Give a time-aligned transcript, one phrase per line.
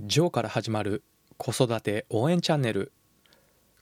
[0.00, 1.04] ジョーから始まる
[1.36, 2.92] 子育て応援チャンネル。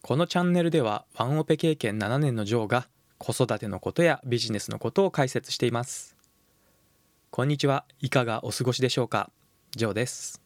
[0.02, 6.14] このチャンネルではワンオペ経験7年のジョーが子育てのことやビジネスのことを解説しています。
[7.30, 7.86] こんにちは。
[7.98, 9.30] いかがお過ごしでしょうか？
[9.74, 10.42] ジョーです。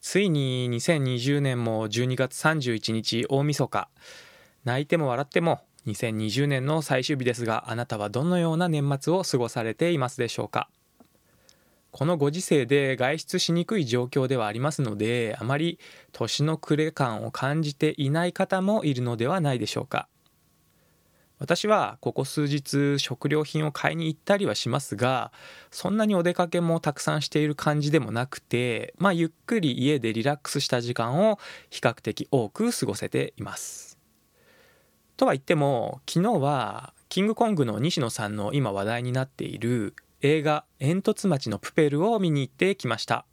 [0.00, 3.90] ついに2020年も12月31日大晦日。
[4.64, 10.70] 泣いても笑っても2020年の最終日ですがあなたはどのような年末を過ごされていますでしょうか？
[11.92, 15.78] このご時世で外出しにくい状況ではありますのであまり
[16.12, 20.08] 年の暮れ感を感じていない方もいるのではないでしょうか
[21.38, 25.32] 私はここ数日食料品を買いに行ったりはしますが
[25.70, 31.38] そんなにお出かけもたくさんしている感じでもなくてまあゆっくり家でリラックスした時間を
[31.68, 33.98] 比較的多く過ごせています。
[35.18, 43.26] とは言っても昨日はキングコングの西野さんの今話題になっている映画「煙突町のプペル」を見に行ってきました。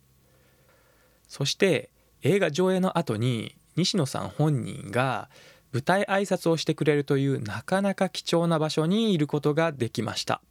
[1.28, 1.92] そして
[2.24, 5.30] 映画上映の後に西野さん本人が
[5.72, 10.42] 舞台挨拶をしてくれるというなかなか貴重な場所にいることができました。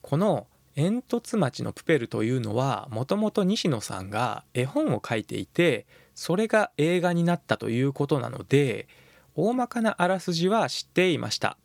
[0.00, 8.88] この煙突町のプペルというのはもともと西野さんが絵本を書いていてそれが映画になったということなので
[9.34, 11.58] 大まかなあらすじは知っていました。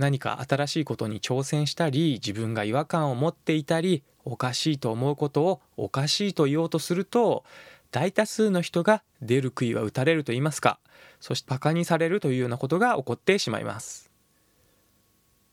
[0.00, 7.44] 何か新しいことに挑戦したり自分が違和感を持っていたりおかしいと思うことをおかしいと言おうとすると
[7.90, 10.78] 大多数の人が出る杭は打たれると言いますか
[11.20, 14.10] そしてバカにされるというようなことが起こってしまいます。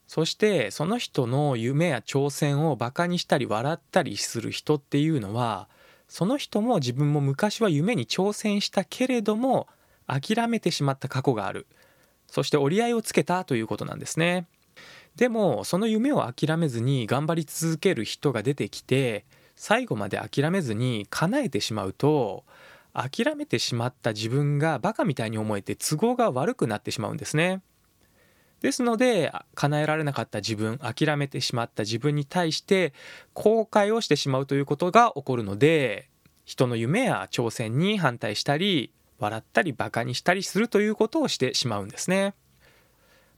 [0.08, 5.68] そしてその人の夢や挑戦をバカにしたり笑ったりする人っていうのは
[6.08, 9.68] その人も自分も昔は夢に挑戦したけれども
[10.06, 11.68] 諦めてしまった過去がある。
[12.28, 14.47] そして折り合いをつけたということなんですね。
[15.16, 19.25] でもその夢を諦めずに頑張り続ける人が出てきて
[19.56, 22.44] 最後まで諦めずに叶えてしまうと
[22.94, 27.61] 諦めてしまった自分がバカみたいに思えて都合が悪くなってしまうんですね。
[28.62, 32.94] ですので叶えられなかった自分諦めてしまった自分に対して
[33.34, 36.09] 後悔をしてしまうということが起こるので
[36.44, 42.33] 人の夢や挑戦に反対したり笑ったりバカにしたりするということをしてしまうんですね。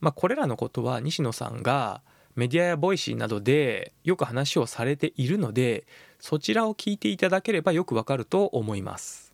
[0.01, 2.01] まあ、これらのことは西野さんが
[2.35, 5.85] メディアや Voicy などでよく話をされているので
[6.19, 9.33] そちらを聞いていただければよくわかると思います。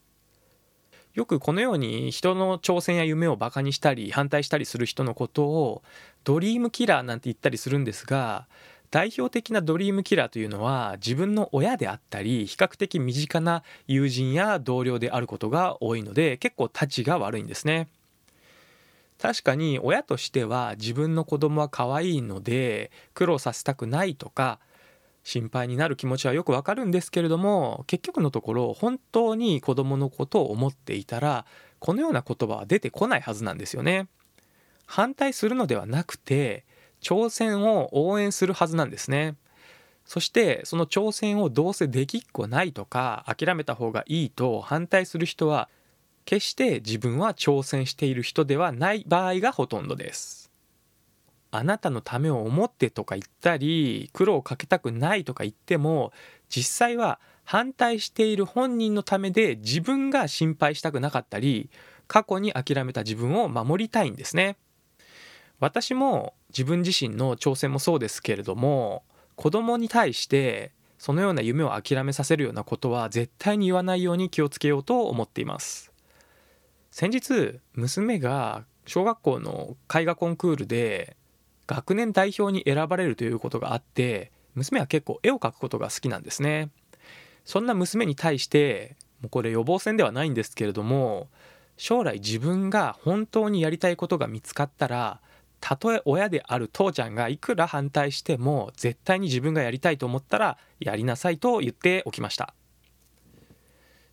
[1.13, 5.81] よくこのように人の挑戦や夢をバカにしたり反対したりする人のことを
[6.25, 8.47] ドリームキラーなんて言ったりするんですが
[8.95, 17.89] 代表的なドリームキラーというのは自分の親であったり比較的身近な友人や同僚であることが多いので結構たちが悪いんですね。
[19.21, 24.59] 確かに親としては自分の子供は可愛いので苦労させたくないとか
[25.25, 31.45] 心配になる気持ちはよくわかるんですけれども結局のところ本当に子供のことを思っていたら
[31.79, 34.07] このような言葉は出てこないはずなんですよね。
[34.85, 36.63] 反対するのではなくて
[37.05, 39.35] 挑戦を応援するはずなんですね。
[40.05, 45.69] そしてその挑戦をどうせできっこないとか諦めた方がいいと反対する人は
[46.25, 50.51] 決して自分は挑戦している人ではない場合がほとんどです。
[51.51, 56.11] あなたのためを思ってとか言ったり苦労をかけたくないとか言っても
[56.49, 61.69] 実際は反対している本人のためで自分が心配したくなかったり
[62.07, 64.57] 過去に諦めた自分を守りたいんですね。
[65.59, 69.03] 私も自分自身の挑戦もそうですけれども
[69.35, 75.91] 子供に対してそのような夢を諦めさせるようなことは絶対に言わないように気をつけようと思っています。
[76.91, 81.17] 先日娘が小学校の絵画コンクールで
[81.67, 86.69] 学年代表に選ばれるということがあって娘は結構絵を描くことが好きなんですね。
[87.43, 91.27] そんな娘に対してもうこれ予防線ではないんですけれども
[91.77, 95.19] 将来自分が本当にやりたいことが見つかったら
[95.67, 102.53] たとえ親である父ちゃんがいくら反対しても絶対に自分がやりたいと思ったらやりなさいと言っておきました。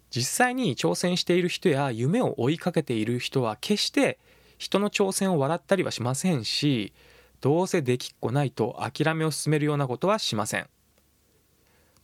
[0.08, 4.18] 実際に挑戦している人や夢を追いかけている人は決して
[4.56, 6.94] 人の挑戦を笑ったりはしませんし
[7.42, 10.70] どうせできっこないと諦めを進めるようなことはしません。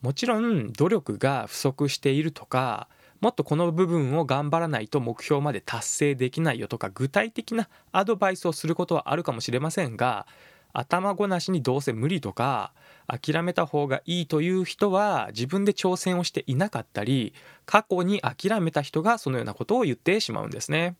[0.02, 2.86] もちろん努力が不足しているとか
[3.20, 10.26] もっとこの部分を頑張らないと目標まで達成できないよとか具体的なアドバイスをすることはあるかもしれませんが
[10.72, 12.72] 頭ごなしにどうせ無理とか
[13.06, 17.32] 諦めた方がいいという人は自分で挑戦をしていなかったり
[17.66, 20.96] 過去に諦めた人がそのようなことを言ってしまうんですね。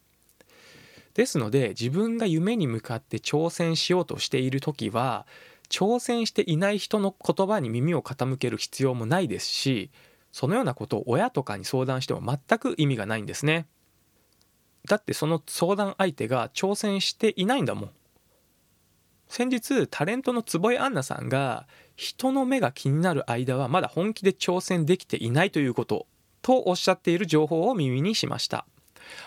[1.14, 5.26] ですので自分が夢に向かって挑戦しようとしている時は
[5.68, 9.90] 挑戦していない人の言葉に耳を傾ける必要もないですし
[10.38, 13.66] そのようなことを親とかに相談しても全く意味がないんですね。
[14.86, 17.90] だってその相談相手が挑戦していないんだもん。
[19.26, 26.06] 先日タレントの坪井杏奈さんが人の目が気になる間はまだ本気で挑戦できていないということ
[26.40, 28.64] とおっしゃっている情報を耳にしました。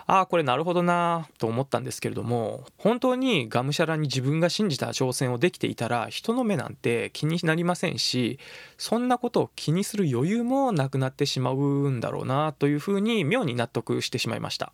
[0.08, 8.40] ああこれなるほどなと思ったんですけれども本当にがむしゃらに自分が信じた挑戦をできていたら人の目なんて気になりませんし
[8.78, 14.74] そんなことを気にする余裕もなくなってしまうんだろうなというふうに妙に納得してしまいました。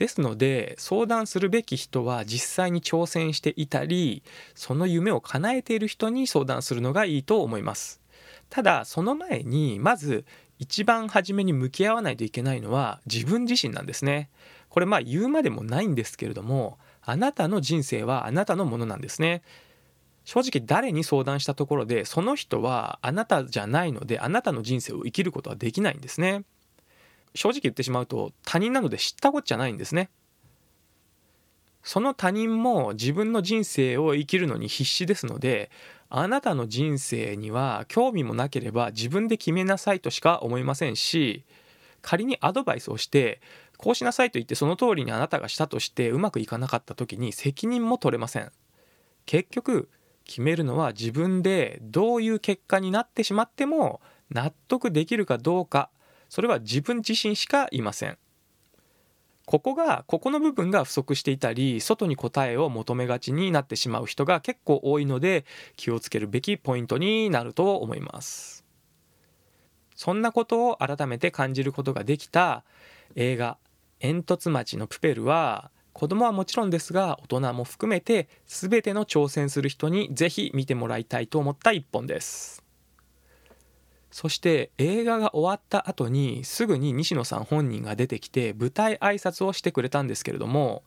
[0.00, 4.22] ですので相談するべき人は実際に挑戦していたり
[4.54, 8.00] その夢を叶えている人に相談するのがいいと思います。
[8.48, 10.24] ただその前にまず
[10.60, 14.28] 一番初めに向き合わないといけないのは自分自身なんですね。
[14.68, 19.42] これまあ言うまでもないんですけれどもあなたの人生はあなたのものなんですね。
[20.26, 26.44] 正直誰に相談したところでその人はあなたじゃないのであなたの人生を生きることはできないんですね。
[27.34, 30.10] 正直言ってしまうと他人なので知ったこっちゃないんですね。
[31.82, 35.70] その他人も自分の人生を生きるのに必死ですので
[36.10, 41.44] あなたの人生には興味もなければ自分で決めなさいとしか思いませんし
[42.02, 43.40] 仮にアドバイスをして
[43.78, 48.50] こうしなさいと言ってその通りにあなたがしたとしてうまくいかなかった時に責任も取れません。
[49.24, 49.88] 結局
[50.24, 55.90] 決めるのは自分でどういう結果になってしまっても納得できるかどうか
[56.28, 58.18] それは自分自身しかいません。
[59.50, 65.44] ここがここの部分が不足していたり外に答えを求めがちになってしまう人が結構多いので
[65.74, 68.64] 気をつけるべきポイントになると思います。
[69.96, 72.62] そんなことを改めて感じることができた
[73.16, 73.58] 映画
[73.98, 82.69] 「煙突町のプペル」は子供はもちろんですが大人も含めて全ての挑戦する人にぜひ見てもらいたいと思った一本です。
[84.10, 90.82] そして映画が終わった後にすぐに西野さん本人が出てきて舞台挨拶をしてくれたんですけれども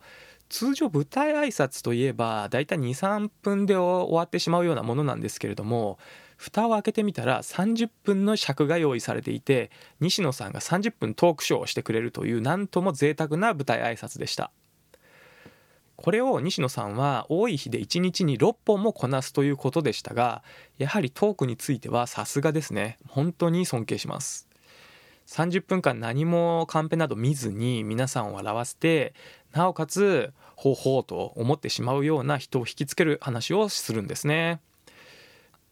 [0.50, 5.98] 通常舞台挨拶といえばだいたい23分で終わってしまうようなものなんですけれども
[6.38, 14.52] 蓋を開けてみたら30分の尺が用意されていて西野さんが30分トークショーをしてくれるというなんとも贅沢な舞台挨拶でした。
[15.96, 20.44] これを西野さんは多い日で1日に6本もこなすということでしたが
[20.78, 22.98] やはりトークについてはさすがですね。
[23.08, 24.48] 本当に尊敬します。
[25.28, 29.14] 30分間何もカンペなど見ずに皆さんを笑わせて
[29.54, 34.60] なおかつほうほうと思ってしまうような人を引きつける話をするんですね。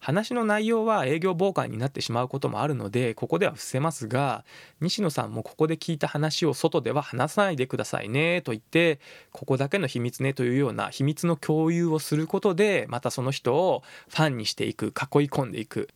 [0.02, 4.44] 話の内容は営業妨害になってしまうこともあるのでここでは伏せますが
[4.80, 8.98] 西野さんもここで聞いた話を外では話さないでくださいねと言って
[9.30, 14.92] ここだけの秘密ねというような秘密の共有をすることでまたその人をファンにしていく囲い
[15.28, 15.88] 込んでいく。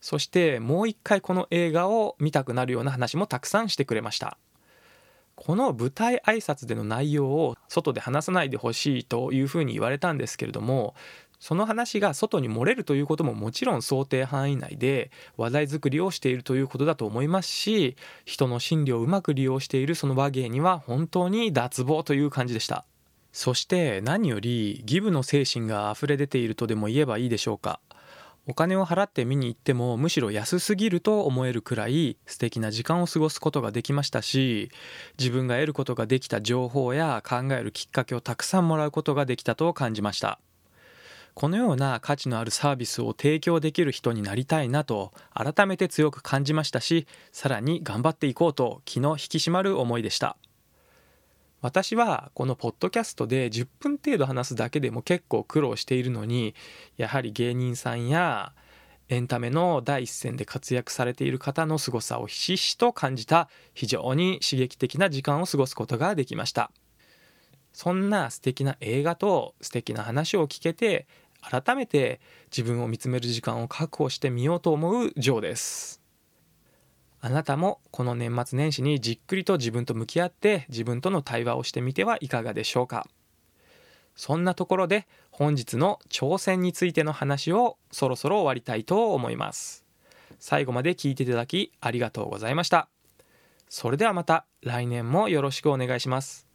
[0.00, 4.38] そしてもう一回この映画を見たくなるような話もたくさんしてくれました。
[5.34, 10.94] この舞台挨拶での内容を外で話さないでほしいというふうに言われたんですけれども
[11.42, 22.84] その話が外に漏れるということももちろん想定範囲内で話題作りをしているということだと思いますし人の心理をうまく利用しているその話芸には本当に脱帽という感じでした。
[23.32, 27.80] そして何よりギブの精神が溢れ出ているとでも言えばいいでしょうか。
[28.46, 34.70] お金を払って見に行ってもむしろ安すぎると思えるくらい素敵な時間を過ごすことができましたし
[35.18, 40.38] 自分が得ることができた情報や考えるきっかけをたくさんもらうことができたと感じました。
[41.34, 50.36] このような価値のあるサービスを提供できる人になりたいなと改めて強く感じましたしさらに頑張っていこうと気の引き締まる思いでした。
[51.62, 56.56] 私はこのポッドキャストで10分程度話すだけでも結構苦労しているのに
[56.96, 58.52] やはり芸人さんや
[59.08, 66.72] エンタメの第一線で活躍されている方の凄さをひしひしと感じた非常に刺激的な時間を過ごすことができました。
[67.72, 71.06] そんな素敵な映画と素敵な話を聞けて
[71.40, 72.20] 改めて
[72.56, 76.00] 自分を見つめる時間を確保してみようと思うジョーです。
[77.20, 83.06] あなたもこの年末年始にじっくりと自分と向き合って自分との対話をしてみてはいかがでしょうか。
[84.14, 89.84] そんなところで本日の挑戦についての話をそろそろ終わりたいと思います。
[90.38, 92.88] 最後まで聞いていただきありがとうございました。
[93.68, 96.51] それではまた来年もよろしくお願いします。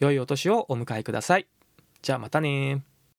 [0.00, 1.46] 良いお年をお迎えください。
[2.02, 2.82] じゃあまたね